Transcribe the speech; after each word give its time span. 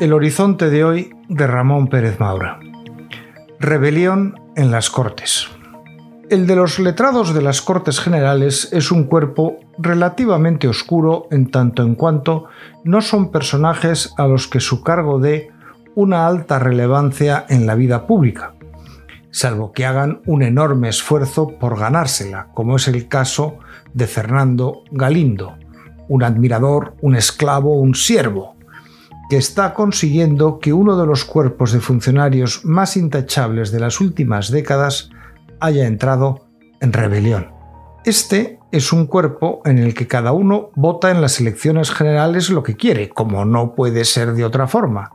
El 0.00 0.12
horizonte 0.12 0.70
de 0.70 0.84
hoy 0.84 1.14
de 1.28 1.46
Ramón 1.46 1.88
Pérez 1.88 2.18
Maura. 2.18 2.60
Rebelión 3.60 4.40
en 4.56 4.70
las 4.70 4.88
Cortes. 4.88 5.48
El 6.30 6.46
de 6.46 6.56
los 6.56 6.78
letrados 6.78 7.34
de 7.34 7.42
las 7.42 7.60
Cortes 7.60 8.00
Generales 8.00 8.70
es 8.72 8.90
un 8.90 9.04
cuerpo 9.04 9.58
relativamente 9.76 10.66
oscuro 10.68 11.28
en 11.30 11.50
tanto 11.50 11.82
en 11.82 11.94
cuanto 11.94 12.46
no 12.84 13.02
son 13.02 13.30
personajes 13.30 14.14
a 14.16 14.26
los 14.26 14.48
que 14.48 14.60
su 14.60 14.82
cargo 14.82 15.18
dé 15.18 15.50
una 15.94 16.26
alta 16.26 16.58
relevancia 16.58 17.44
en 17.48 17.66
la 17.66 17.74
vida 17.74 18.06
pública, 18.06 18.53
salvo 19.34 19.72
que 19.72 19.84
hagan 19.84 20.20
un 20.26 20.42
enorme 20.42 20.88
esfuerzo 20.88 21.58
por 21.58 21.76
ganársela, 21.76 22.50
como 22.54 22.76
es 22.76 22.86
el 22.86 23.08
caso 23.08 23.58
de 23.92 24.06
Fernando 24.06 24.84
Galindo, 24.92 25.58
un 26.08 26.22
admirador, 26.22 26.94
un 27.00 27.16
esclavo, 27.16 27.74
un 27.74 27.96
siervo, 27.96 28.54
que 29.28 29.36
está 29.36 29.74
consiguiendo 29.74 30.60
que 30.60 30.72
uno 30.72 30.96
de 30.96 31.06
los 31.06 31.24
cuerpos 31.24 31.72
de 31.72 31.80
funcionarios 31.80 32.64
más 32.64 32.96
intachables 32.96 33.72
de 33.72 33.80
las 33.80 34.00
últimas 34.00 34.52
décadas 34.52 35.10
haya 35.58 35.88
entrado 35.88 36.46
en 36.80 36.92
rebelión. 36.92 37.50
Este 38.04 38.60
es 38.70 38.92
un 38.92 39.08
cuerpo 39.08 39.62
en 39.64 39.78
el 39.78 39.94
que 39.94 40.06
cada 40.06 40.30
uno 40.30 40.70
vota 40.76 41.10
en 41.10 41.20
las 41.20 41.40
elecciones 41.40 41.90
generales 41.90 42.50
lo 42.50 42.62
que 42.62 42.76
quiere, 42.76 43.08
como 43.08 43.44
no 43.44 43.74
puede 43.74 44.04
ser 44.04 44.34
de 44.34 44.44
otra 44.44 44.68
forma, 44.68 45.10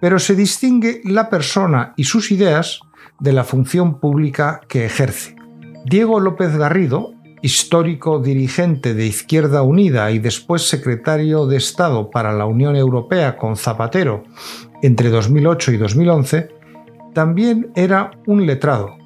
pero 0.00 0.18
se 0.18 0.34
distingue 0.34 1.02
la 1.04 1.30
persona 1.30 1.94
y 1.96 2.04
sus 2.04 2.32
ideas 2.32 2.80
de 3.20 3.32
la 3.32 3.44
función 3.44 4.00
pública 4.00 4.60
que 4.68 4.84
ejerce. 4.84 5.36
Diego 5.84 6.20
López 6.20 6.56
Garrido 6.56 7.14
histórico 7.44 8.20
dirigente 8.20 8.94
de 8.94 9.04
Izquierda 9.04 9.60
Unida 9.60 10.10
y 10.10 10.18
después 10.18 10.66
secretario 10.66 11.46
de 11.46 11.58
Estado 11.58 12.08
para 12.08 12.32
la 12.32 12.46
Unión 12.46 12.74
Europea 12.74 13.36
con 13.36 13.56
Zapatero 13.58 14.24
entre 14.80 15.10
2008 15.10 15.72
y 15.72 15.76
2011, 15.76 16.48
también 17.12 17.70
era 17.74 18.12
un 18.26 18.46
letrado 18.46 18.96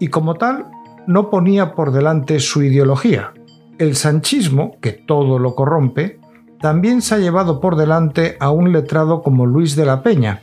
y 0.00 0.08
como 0.08 0.36
tal 0.36 0.70
no 1.06 1.28
ponía 1.28 1.74
por 1.74 1.92
delante 1.92 2.40
su 2.40 2.62
ideología. 2.62 3.34
El 3.76 3.94
sanchismo, 3.94 4.78
que 4.80 4.92
todo 4.92 5.38
lo 5.38 5.54
corrompe, 5.54 6.18
también 6.62 7.02
se 7.02 7.16
ha 7.16 7.18
llevado 7.18 7.60
por 7.60 7.76
delante 7.76 8.38
a 8.40 8.50
un 8.52 8.72
letrado 8.72 9.20
como 9.20 9.44
Luis 9.44 9.76
de 9.76 9.84
la 9.84 10.02
Peña, 10.02 10.40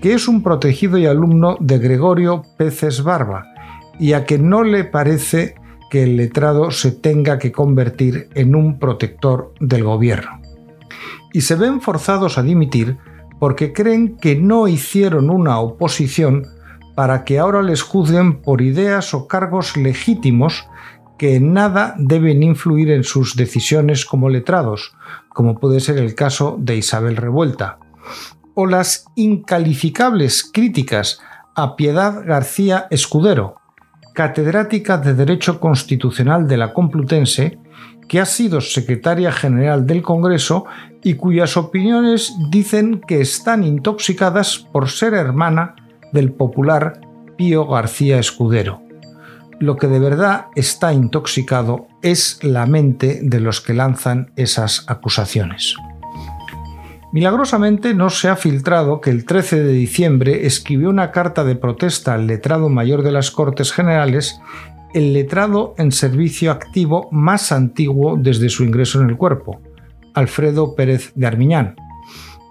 que 0.00 0.14
es 0.14 0.28
un 0.28 0.42
protegido 0.42 0.98
y 0.98 1.06
alumno 1.06 1.56
de 1.60 1.78
Gregorio 1.78 2.42
Peces 2.56 3.02
Barba, 3.02 3.46
y 3.98 4.12
a 4.12 4.24
que 4.24 4.38
no 4.38 4.62
le 4.62 4.84
parece 4.84 5.56
que 5.90 6.04
el 6.04 6.16
letrado 6.16 6.70
se 6.70 6.92
tenga 6.92 7.38
que 7.38 7.52
convertir 7.52 8.28
en 8.34 8.54
un 8.54 8.78
protector 8.78 9.52
del 9.60 9.84
gobierno. 9.84 10.40
Y 11.32 11.42
se 11.42 11.56
ven 11.56 11.80
forzados 11.80 12.38
a 12.38 12.42
dimitir 12.42 12.98
porque 13.38 13.72
creen 13.72 14.16
que 14.16 14.36
no 14.36 14.68
hicieron 14.68 15.30
una 15.30 15.58
oposición 15.60 16.46
para 16.94 17.24
que 17.24 17.38
ahora 17.38 17.62
les 17.62 17.82
juzguen 17.82 18.42
por 18.42 18.60
ideas 18.60 19.14
o 19.14 19.28
cargos 19.28 19.76
legítimos 19.76 20.66
que 21.16 21.36
en 21.36 21.52
nada 21.52 21.94
deben 21.98 22.42
influir 22.42 22.90
en 22.90 23.04
sus 23.04 23.36
decisiones 23.36 24.04
como 24.04 24.28
letrados, 24.28 24.94
como 25.28 25.58
puede 25.58 25.80
ser 25.80 25.98
el 25.98 26.14
caso 26.14 26.56
de 26.60 26.76
Isabel 26.76 27.16
Revuelta, 27.16 27.78
o 28.60 28.66
las 28.66 29.04
incalificables 29.14 30.42
críticas 30.52 31.20
a 31.54 31.76
Piedad 31.76 32.24
García 32.26 32.88
Escudero, 32.90 33.54
catedrática 34.14 34.98
de 34.98 35.14
Derecho 35.14 35.60
Constitucional 35.60 36.48
de 36.48 36.56
la 36.56 36.74
Complutense, 36.74 37.56
que 38.08 38.18
ha 38.18 38.26
sido 38.26 38.60
secretaria 38.60 39.30
general 39.30 39.86
del 39.86 40.02
Congreso 40.02 40.64
y 41.04 41.14
cuyas 41.14 41.56
opiniones 41.56 42.34
dicen 42.50 43.00
que 43.06 43.20
están 43.20 43.62
intoxicadas 43.62 44.58
por 44.58 44.90
ser 44.90 45.14
hermana 45.14 45.76
del 46.12 46.32
popular 46.32 47.00
Pío 47.36 47.64
García 47.64 48.18
Escudero. 48.18 48.82
Lo 49.60 49.76
que 49.76 49.86
de 49.86 50.00
verdad 50.00 50.46
está 50.56 50.92
intoxicado 50.92 51.86
es 52.02 52.40
la 52.42 52.66
mente 52.66 53.20
de 53.22 53.38
los 53.38 53.60
que 53.60 53.74
lanzan 53.74 54.32
esas 54.34 54.84
acusaciones. 54.88 55.76
Milagrosamente 57.10 57.94
no 57.94 58.10
se 58.10 58.28
ha 58.28 58.36
filtrado 58.36 59.00
que 59.00 59.10
el 59.10 59.24
13 59.24 59.62
de 59.62 59.72
diciembre 59.72 60.46
escribió 60.46 60.90
una 60.90 61.10
carta 61.10 61.42
de 61.42 61.56
protesta 61.56 62.12
al 62.12 62.26
letrado 62.26 62.68
mayor 62.68 63.02
de 63.02 63.12
las 63.12 63.30
Cortes 63.30 63.72
Generales, 63.72 64.40
el 64.92 65.14
letrado 65.14 65.74
en 65.78 65.90
servicio 65.90 66.50
activo 66.50 67.08
más 67.10 67.50
antiguo 67.50 68.18
desde 68.18 68.50
su 68.50 68.62
ingreso 68.62 69.00
en 69.00 69.08
el 69.08 69.16
cuerpo, 69.16 69.60
Alfredo 70.12 70.74
Pérez 70.74 71.12
de 71.14 71.26
Armiñán, 71.26 71.76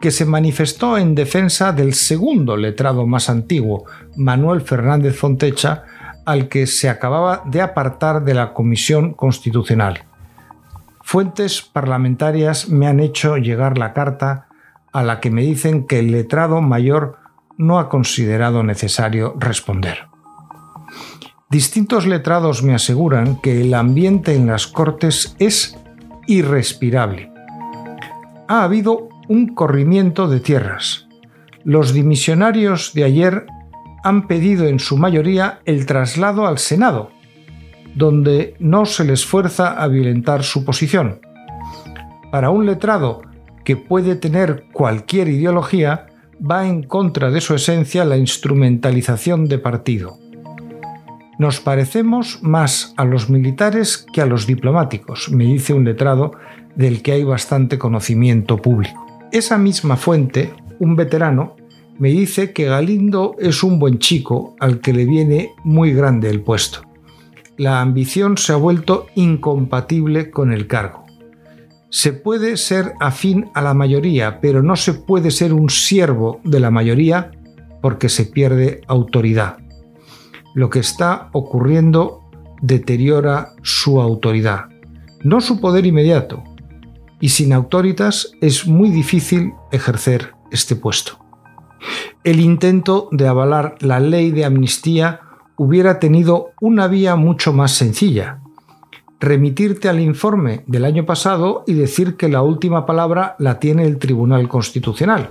que 0.00 0.10
se 0.10 0.24
manifestó 0.24 0.96
en 0.96 1.14
defensa 1.14 1.72
del 1.72 1.92
segundo 1.92 2.56
letrado 2.56 3.06
más 3.06 3.28
antiguo, 3.28 3.84
Manuel 4.16 4.62
Fernández 4.62 5.16
Fontecha, 5.16 5.84
al 6.24 6.48
que 6.48 6.66
se 6.66 6.88
acababa 6.88 7.42
de 7.44 7.60
apartar 7.60 8.24
de 8.24 8.32
la 8.32 8.54
Comisión 8.54 9.12
Constitucional. 9.12 10.04
Fuentes 11.02 11.62
parlamentarias 11.62 12.68
me 12.68 12.88
han 12.88 13.00
hecho 13.00 13.36
llegar 13.36 13.78
la 13.78 13.92
carta 13.92 14.45
a 14.96 15.02
la 15.02 15.20
que 15.20 15.30
me 15.30 15.42
dicen 15.42 15.86
que 15.86 15.98
el 15.98 16.10
letrado 16.10 16.62
mayor 16.62 17.18
no 17.58 17.78
ha 17.78 17.90
considerado 17.90 18.62
necesario 18.62 19.34
responder. 19.38 20.08
Distintos 21.50 22.06
letrados 22.06 22.62
me 22.62 22.74
aseguran 22.74 23.38
que 23.42 23.60
el 23.60 23.74
ambiente 23.74 24.34
en 24.34 24.46
las 24.46 24.66
Cortes 24.66 25.36
es 25.38 25.78
irrespirable. 26.26 27.30
Ha 28.48 28.62
habido 28.62 29.10
un 29.28 29.54
corrimiento 29.54 30.28
de 30.28 30.40
tierras. 30.40 31.06
Los 31.62 31.92
dimisionarios 31.92 32.94
de 32.94 33.04
ayer 33.04 33.46
han 34.02 34.26
pedido 34.26 34.66
en 34.66 34.78
su 34.78 34.96
mayoría 34.96 35.60
el 35.66 35.84
traslado 35.84 36.46
al 36.46 36.56
Senado, 36.56 37.10
donde 37.94 38.56
no 38.60 38.86
se 38.86 39.04
les 39.04 39.26
fuerza 39.26 39.74
a 39.74 39.88
violentar 39.88 40.42
su 40.42 40.64
posición. 40.64 41.20
Para 42.32 42.48
un 42.48 42.64
letrado 42.64 43.25
que 43.66 43.76
puede 43.76 44.14
tener 44.14 44.66
cualquier 44.72 45.26
ideología, 45.28 46.06
va 46.40 46.68
en 46.68 46.84
contra 46.84 47.32
de 47.32 47.40
su 47.40 47.52
esencia 47.52 48.04
la 48.04 48.16
instrumentalización 48.16 49.48
de 49.48 49.58
partido. 49.58 50.18
Nos 51.40 51.60
parecemos 51.60 52.38
más 52.42 52.94
a 52.96 53.04
los 53.04 53.28
militares 53.28 54.06
que 54.12 54.22
a 54.22 54.26
los 54.26 54.46
diplomáticos, 54.46 55.30
me 55.32 55.44
dice 55.44 55.74
un 55.74 55.84
letrado 55.84 56.30
del 56.76 57.02
que 57.02 57.10
hay 57.10 57.24
bastante 57.24 57.76
conocimiento 57.76 58.56
público. 58.56 59.04
Esa 59.32 59.58
misma 59.58 59.96
fuente, 59.96 60.52
un 60.78 60.94
veterano, 60.94 61.56
me 61.98 62.10
dice 62.10 62.52
que 62.52 62.66
Galindo 62.66 63.34
es 63.40 63.64
un 63.64 63.80
buen 63.80 63.98
chico 63.98 64.54
al 64.60 64.80
que 64.80 64.92
le 64.92 65.06
viene 65.06 65.50
muy 65.64 65.92
grande 65.92 66.30
el 66.30 66.40
puesto. 66.40 66.82
La 67.56 67.80
ambición 67.80 68.38
se 68.38 68.52
ha 68.52 68.56
vuelto 68.56 69.08
incompatible 69.16 70.30
con 70.30 70.52
el 70.52 70.68
cargo. 70.68 71.05
Se 71.96 72.12
puede 72.12 72.58
ser 72.58 72.92
afín 73.00 73.48
a 73.54 73.62
la 73.62 73.72
mayoría, 73.72 74.38
pero 74.42 74.62
no 74.62 74.76
se 74.76 74.92
puede 74.92 75.30
ser 75.30 75.54
un 75.54 75.70
siervo 75.70 76.42
de 76.44 76.60
la 76.60 76.70
mayoría 76.70 77.30
porque 77.80 78.10
se 78.10 78.26
pierde 78.26 78.82
autoridad. 78.86 79.56
Lo 80.52 80.68
que 80.68 80.80
está 80.80 81.30
ocurriendo 81.32 82.28
deteriora 82.60 83.54
su 83.62 83.98
autoridad, 83.98 84.66
no 85.24 85.40
su 85.40 85.58
poder 85.58 85.86
inmediato, 85.86 86.44
y 87.18 87.30
sin 87.30 87.54
autoritas 87.54 88.30
es 88.42 88.66
muy 88.66 88.90
difícil 88.90 89.54
ejercer 89.72 90.34
este 90.50 90.76
puesto. 90.76 91.18
El 92.24 92.40
intento 92.40 93.08
de 93.10 93.26
avalar 93.26 93.76
la 93.80 94.00
ley 94.00 94.32
de 94.32 94.44
amnistía 94.44 95.20
hubiera 95.56 95.98
tenido 95.98 96.50
una 96.60 96.88
vía 96.88 97.16
mucho 97.16 97.54
más 97.54 97.72
sencilla, 97.72 98.42
remitirte 99.20 99.88
al 99.88 100.00
informe 100.00 100.62
del 100.66 100.84
año 100.84 101.06
pasado 101.06 101.64
y 101.66 101.74
decir 101.74 102.16
que 102.16 102.28
la 102.28 102.42
última 102.42 102.86
palabra 102.86 103.36
la 103.38 103.58
tiene 103.58 103.84
el 103.84 103.98
Tribunal 103.98 104.48
Constitucional. 104.48 105.30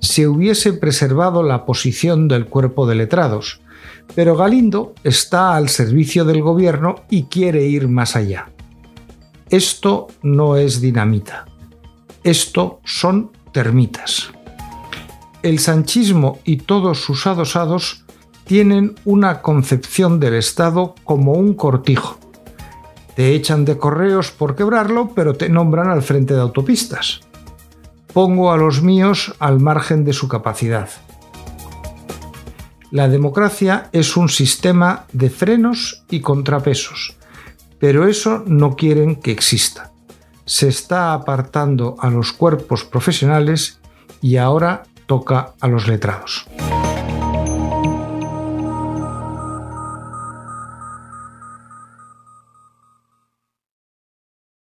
Se 0.00 0.26
hubiese 0.26 0.72
preservado 0.72 1.42
la 1.42 1.64
posición 1.64 2.28
del 2.28 2.46
cuerpo 2.46 2.86
de 2.86 2.96
letrados, 2.96 3.60
pero 4.14 4.36
Galindo 4.36 4.94
está 5.04 5.54
al 5.56 5.68
servicio 5.68 6.24
del 6.24 6.42
gobierno 6.42 6.96
y 7.08 7.24
quiere 7.24 7.64
ir 7.66 7.88
más 7.88 8.16
allá. 8.16 8.50
Esto 9.48 10.08
no 10.22 10.56
es 10.56 10.80
dinamita. 10.80 11.46
Esto 12.24 12.80
son 12.84 13.30
termitas. 13.52 14.30
El 15.42 15.58
sanchismo 15.58 16.38
y 16.44 16.58
todos 16.58 17.00
sus 17.00 17.26
adosados 17.26 18.04
tienen 18.44 18.94
una 19.04 19.42
concepción 19.42 20.20
del 20.20 20.34
Estado 20.34 20.94
como 21.04 21.32
un 21.32 21.54
cortijo, 21.54 22.18
te 23.14 23.34
echan 23.34 23.64
de 23.64 23.78
correos 23.78 24.30
por 24.30 24.54
quebrarlo, 24.54 25.10
pero 25.14 25.34
te 25.34 25.48
nombran 25.48 25.88
al 25.88 26.02
frente 26.02 26.34
de 26.34 26.40
autopistas. 26.40 27.20
Pongo 28.12 28.52
a 28.52 28.56
los 28.56 28.82
míos 28.82 29.34
al 29.38 29.60
margen 29.60 30.04
de 30.04 30.12
su 30.12 30.28
capacidad. 30.28 30.88
La 32.90 33.08
democracia 33.08 33.88
es 33.92 34.16
un 34.16 34.28
sistema 34.28 35.06
de 35.12 35.30
frenos 35.30 36.04
y 36.10 36.20
contrapesos, 36.20 37.16
pero 37.78 38.06
eso 38.06 38.44
no 38.46 38.76
quieren 38.76 39.16
que 39.16 39.32
exista. 39.32 39.92
Se 40.44 40.68
está 40.68 41.14
apartando 41.14 41.96
a 42.00 42.10
los 42.10 42.32
cuerpos 42.32 42.84
profesionales 42.84 43.80
y 44.20 44.36
ahora 44.36 44.82
toca 45.06 45.54
a 45.60 45.68
los 45.68 45.88
letrados. 45.88 46.46